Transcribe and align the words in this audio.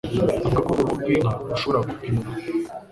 Avuga 0.45 0.59
ko 0.65 0.69
uruhu 0.73 0.93
rw'inka 0.99 1.31
rushobora 1.49 1.79
gupimwa 1.87 2.23